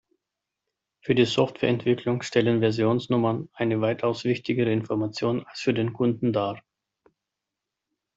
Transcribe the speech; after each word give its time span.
Für 1.01 1.13
die 1.13 1.25
Software-Entwicklung 1.25 2.23
stellen 2.23 2.59
Versionsnummern 2.59 3.49
eine 3.53 3.81
weitaus 3.81 4.23
wichtigere 4.23 4.71
Information 4.73 5.45
als 5.45 5.59
für 5.61 5.75
den 5.75 5.93
Kunden 5.93 6.33
dar. 6.33 6.59